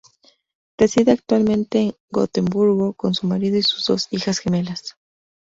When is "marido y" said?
3.27-3.61